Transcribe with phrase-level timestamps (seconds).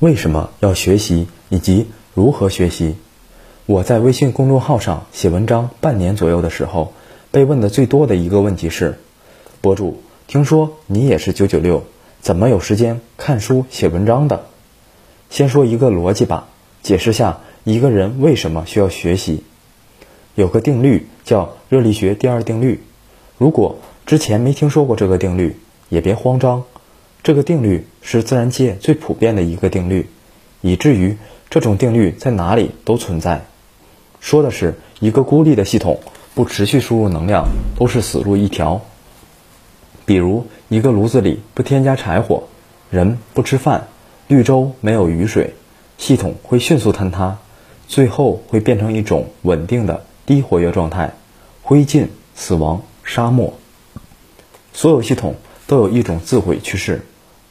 [0.00, 2.96] 为什么要学习以及如何学习？
[3.66, 6.94] 我在微信公众号上写文章半年左右的时候，
[7.30, 8.98] 被问的最多的一个问题是：
[9.60, 11.84] 博主，听说你也是九九六，
[12.22, 14.46] 怎么有时间看书写文章的？
[15.28, 16.48] 先说一个逻辑吧，
[16.82, 19.42] 解释下一个人为什么需要学习。
[20.34, 22.82] 有个定律叫热力学第二定律，
[23.36, 23.76] 如果
[24.06, 25.58] 之前没听说过这个定律，
[25.90, 26.64] 也别慌张。
[27.22, 30.06] 这个定律是自然界最普遍的一个定律，
[30.62, 31.16] 以至于
[31.50, 33.44] 这种定律在哪里都存在。
[34.20, 36.00] 说的是一个孤立的系统，
[36.34, 37.46] 不持续输入能量
[37.76, 38.80] 都是死路一条。
[40.06, 42.44] 比如一个炉子里不添加柴火，
[42.90, 43.88] 人不吃饭，
[44.26, 45.54] 绿洲没有雨水，
[45.98, 47.38] 系统会迅速坍塌，
[47.86, 51.12] 最后会变成一种稳定的低活跃状态，
[51.62, 53.54] 灰烬、死亡、沙漠。
[54.72, 57.02] 所有系统都有一种自毁趋势，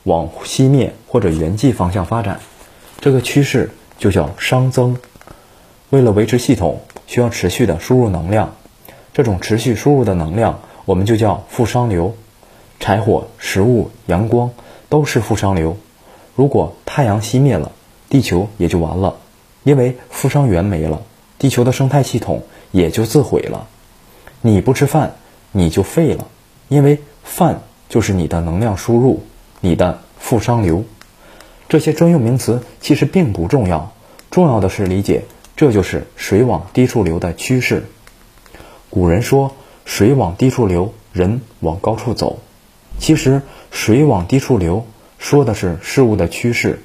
[0.10, 2.40] 往熄灭或者圆寂方向发展，
[3.00, 4.98] 这个趋势就叫熵增。
[5.92, 8.56] 为了维持系统，需要持续的输入能量。
[9.14, 12.16] 这种持续输入的能量，我们就叫负熵流。
[12.80, 14.50] 柴火、食物、阳光
[14.90, 15.78] 都是负熵流。
[16.36, 17.72] 如果太阳熄灭了，
[18.10, 19.18] 地球也就完了，
[19.64, 21.04] 因为负熵源没了，
[21.38, 23.68] 地球的生态系统也就自毁了。
[24.42, 25.14] 你不吃饭，
[25.52, 26.26] 你就废了，
[26.68, 29.22] 因为饭就是你的能量输入，
[29.62, 30.86] 你的负熵流。
[31.68, 33.94] 这些专用名词其实并不重要，
[34.32, 35.24] 重要的是理解。
[35.56, 37.86] 这就是水往低处流的趋势。
[38.90, 39.54] 古人说
[39.86, 42.40] “水往低处流，人往高处走”。
[42.98, 44.88] 其实“水往低处流”
[45.20, 46.82] 说的是事物的趋势，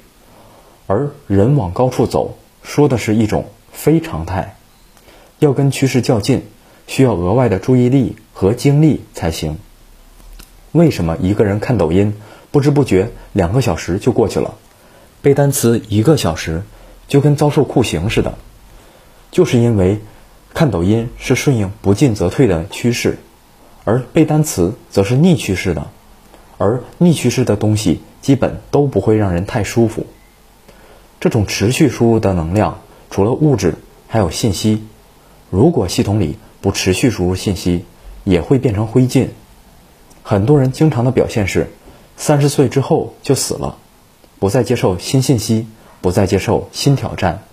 [0.87, 4.57] 而“人往高处走”说的是一种非常态。
[5.39, 6.43] 要跟趋势较劲，
[6.85, 9.57] 需要额外的注意力和精力才行。
[10.73, 12.13] 为什么一个人看抖音，
[12.55, 14.53] 不知不觉两个小时就过去了，
[15.21, 16.63] 背单词一个小时
[17.05, 18.37] 就跟遭受酷刑似的？
[19.29, 19.99] 就是因为
[20.53, 23.17] 看抖音是顺应不进则退的趋势，
[23.83, 25.87] 而背单词则是逆趋势的，
[26.57, 30.05] 而逆趋势的东西基本都不会让人太舒服。
[31.19, 32.79] 这种持续输入的能量，
[33.09, 33.75] 除了物质，
[34.07, 34.81] 还有信息。
[35.49, 37.83] 如果系统里不持续输入信息，
[38.23, 39.27] 也会变成灰烬。
[40.23, 41.69] 很多人经常的表现是，
[42.17, 43.77] 三十岁之后就死了，
[44.39, 45.67] 不再接受新信息，
[46.01, 47.43] 不再接受新挑战，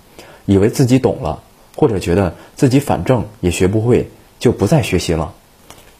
[0.46, 1.42] 以为自己懂了。
[1.74, 5.32] 或者觉得自己反正也学不会，就不再学习了，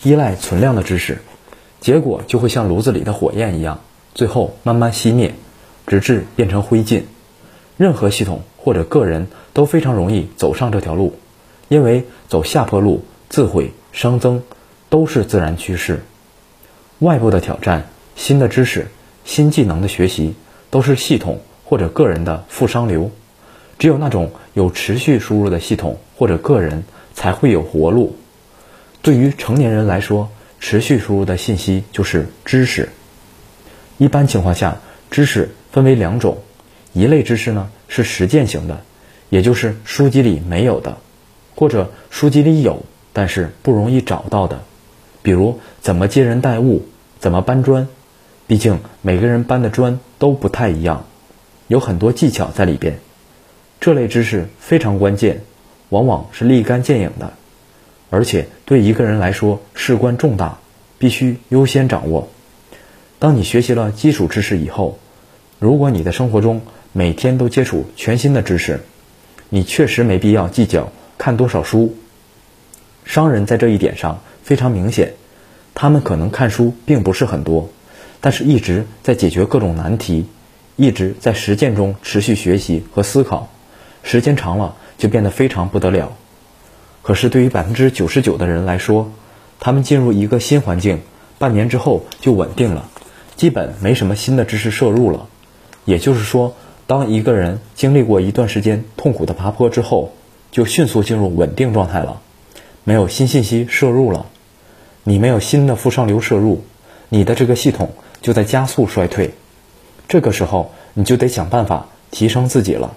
[0.02, 1.22] 依赖存量的知识，
[1.80, 3.80] 结果就会像炉子里的火焰一样，
[4.14, 5.34] 最后慢慢熄灭，
[5.86, 7.04] 直至变成灰烬。
[7.78, 11.14] 任何系统或者个人都非常容易走上这条路，
[11.68, 14.42] 因为走下坡路、自毁、熵增
[14.90, 16.04] 都是自然趋势。
[16.98, 17.88] 外部的挑战、
[18.22, 18.86] 新的知识、
[19.24, 20.36] 新技能的学习，
[20.70, 23.10] 都是系统或者个人的负熵流。
[23.80, 26.84] 只有那种有持续输入的系统或者个人
[27.14, 28.14] 才会有活路。
[29.02, 32.90] 对于成年人来说，持续输入的信息就是知识。
[33.98, 34.76] 一般情况下，
[35.10, 36.38] 知识分为两种，
[36.92, 38.84] 一类知识呢是实践型的，
[39.30, 40.96] 也就是书籍里没有的，
[41.56, 44.62] 或者书籍里有但是不容易找到的，
[45.22, 46.86] 比如怎么接人待物，
[47.18, 47.88] 怎么搬砖。
[48.52, 51.06] 毕竟每个人搬的砖都不太一样，
[51.68, 52.98] 有很多技巧在里边。
[53.80, 55.40] 这类知识非常关键，
[55.88, 57.32] 往往是立竿见影的，
[58.10, 60.58] 而且对一个人来说事关重大，
[60.98, 62.28] 必须优先掌握。
[63.18, 64.98] 当你学习了基础知识以后，
[65.58, 66.60] 如果你的生活中
[66.92, 68.80] 每天都接触全新的知识，
[69.48, 71.96] 你确实没必要计较看多少书。
[73.06, 75.14] 商人在这一点上非常明显，
[75.72, 77.70] 他们可能看书并不是很多，
[78.22, 80.26] 但是一直在解决各种难题，
[80.76, 83.50] 一直在实践中持续学习和思考。
[84.02, 86.12] 时间长了就变得非常不得了，
[87.02, 89.12] 可是对于百分之九十九的人来说，
[89.60, 91.00] 他们进入一个新环境，
[91.38, 92.88] 半年之后就稳定了，
[93.36, 95.26] 基本没什么新的知识摄入了。
[95.84, 96.54] 也就是说，
[96.86, 100.12] 当一个人经历过一段时间痛苦的爬坡之后，
[100.52, 102.20] 就迅速进入稳定状态了，
[102.84, 104.26] 没有新信息摄入了，
[105.02, 106.64] 你没有新的负上流摄入，
[107.08, 107.90] 你的这个系统
[108.22, 109.34] 就在加速衰退。
[110.08, 112.94] 这个时候，你就得想办法提升自己了。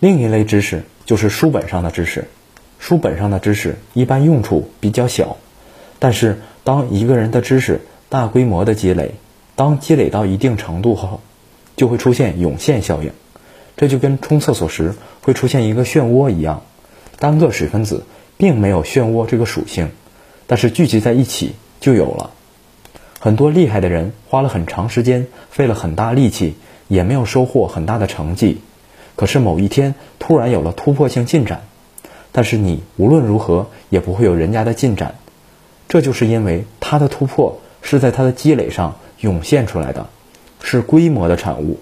[0.00, 2.26] 另一类知识就是书本上的知识，
[2.78, 5.36] 书本上的知识一般用处比较小，
[5.98, 9.14] 但是当一个人的知识大规模的积累，
[9.56, 11.20] 当积累到一定程度后，
[11.76, 13.12] 就会出现涌现效应，
[13.76, 16.62] 这就跟冲厕所时会出现一个漩涡一样，
[17.18, 18.04] 单个水分子
[18.36, 19.90] 并没有漩涡这个属性，
[20.46, 22.30] 但是聚集在一起就有了。
[23.24, 26.56] 很多厉害的人花了很长时间，费了很大力气，
[26.88, 28.60] 也没有收获很大的成绩，
[29.16, 31.62] 可是某一天突然有了突破性进展，
[32.32, 35.14] 但是你无论如何也不会有人家的进展，
[35.88, 40.06] 这就是因为他的突破是在他的积累上涌现出来的，
[40.62, 41.78] 是规模的产物，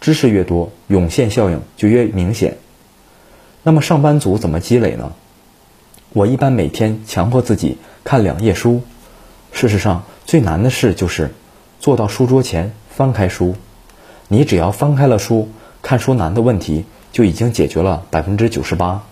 [0.00, 2.58] 知识越多，涌现效应就越明显。
[3.64, 5.14] 那么上班族怎么积累呢？
[6.10, 8.82] 我一般每天强迫自己看两页书，
[9.50, 11.30] 事实上最难的事就是
[11.78, 13.54] 坐到书桌前翻开书。
[14.26, 15.48] 你只要翻开了书，
[15.82, 19.04] 看书难的问题就已经解决了百分之九十八。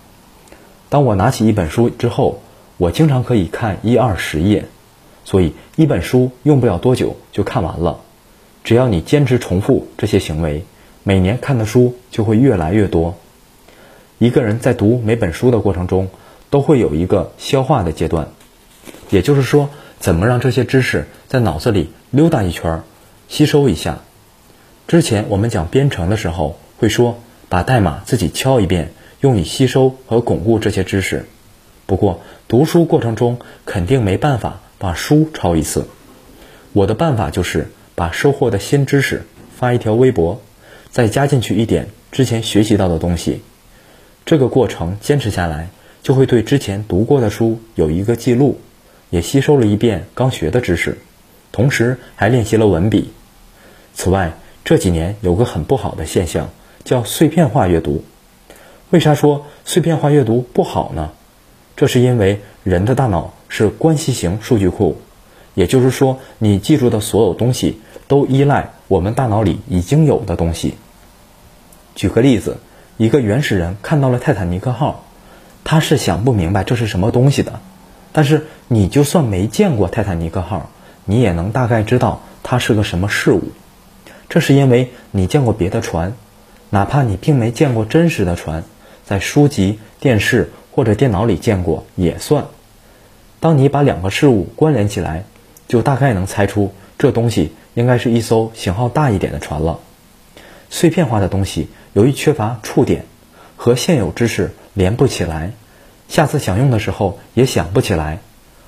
[0.89, 2.41] 当我拿起一本书之后，
[2.79, 4.65] 我经常可以看一二十页，
[5.25, 8.01] 所以一本书用不了多久就看完了。
[8.65, 10.65] 只要你坚持重复这些行为，
[11.05, 13.15] 每年看的书就会越来越多。
[14.19, 16.09] 一个人在读每本书的过程中，
[16.51, 18.31] 都会有一个消化的阶段，
[19.11, 19.71] 也就是说，
[20.05, 22.83] 怎么让这些知识在脑子里溜达一圈，
[23.27, 24.01] 吸收一下。
[24.87, 28.93] 之前我们讲编程的时候，会说把代码自己敲一遍，
[29.23, 31.25] 用以吸收和巩固这些知识。
[31.87, 35.87] 不过读书过程中肯定没办法把书抄一次。
[36.75, 39.23] 我的办法就是把收获的新知识
[39.57, 40.43] 发一条微博，
[40.91, 43.41] 再加进去一点之前学习到的东西。
[44.27, 45.71] 这个过程坚持下来，
[46.03, 48.61] 就会对之前读过的书有一个记录，
[49.15, 50.99] 也吸收了一遍刚学的知识，
[51.53, 53.13] 同时还练习了文笔。
[53.95, 54.33] 此外，
[54.65, 56.51] 这几年有个很不好的现象，
[56.83, 58.03] 叫碎片化阅读。
[58.91, 61.13] 为啥说碎片化阅读不好呢？
[61.77, 64.97] 这是因为人的大脑是关系型数据库，
[65.55, 67.79] 也就是说，你记住的所有东西
[68.09, 70.75] 都依赖我们大脑里已经有的东西。
[71.95, 72.59] 举个例子，
[72.97, 75.05] 一个原始人看到了泰坦尼克号，
[75.63, 77.61] 他是想不明白这是什么东西的。
[78.15, 80.71] 但是你就算没见过泰坦尼克号，
[81.05, 83.43] 你也能大概知道它是个什么事物。
[84.29, 86.15] 这是因为你见过别的船，
[86.71, 88.63] 哪怕你并没见过真实的船，
[89.05, 92.47] 在书籍、电视或者电脑里见过也算。
[93.41, 95.25] 当你把两个事物关联起来，
[95.67, 99.81] 就大概能猜出这东西应该是一艘型号大一点的船了。
[100.71, 103.07] 碎片化的东西由于缺乏触点，
[103.57, 105.53] 和现有知识连不起来，
[106.09, 108.21] 下次想用的时候也想不起来。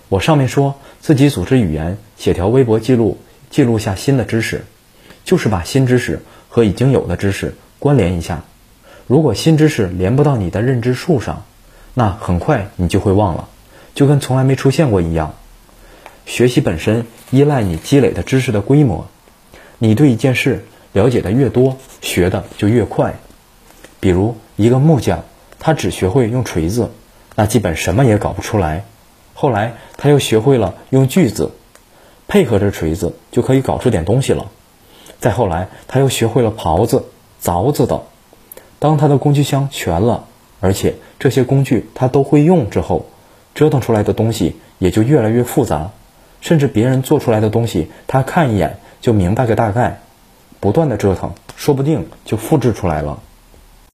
[0.08, 3.18] 我上面说自己组织语言，写条微博记录，
[3.50, 4.64] 记录下新的知识。
[5.24, 8.44] 就是把新知识和已经有的知识关联一下，
[9.08, 11.44] 如果新知识连不到你的认知树上，
[11.94, 13.48] 那很快你就会忘了，
[13.92, 15.34] 就跟从来没出现过一样。
[16.26, 19.08] 学习本身依赖你积累的知识的规模，
[19.78, 23.16] 你对一件事了解的越多，学的就越快。
[23.98, 25.24] 比如一个木匠，
[25.58, 26.92] 他只学会用锤子，
[27.36, 28.84] 那基本什么也搞不出来。
[29.34, 31.52] 后来他又学会了用锯子，
[32.26, 34.46] 配合着锤子就可以搞出点东西了。
[35.20, 37.04] 再后来，他又学会了刨子、
[37.42, 38.02] 凿子等。
[38.78, 40.24] 当他的工具箱全了，
[40.60, 43.06] 而且这些工具他都会用之后，
[43.54, 45.90] 折腾出来的东西也就越来越复杂。
[46.40, 50.00] 甚至别人做出来的东西，他看一眼就明白个大概。
[50.60, 53.20] 不断的折腾，说不定就复制出来了。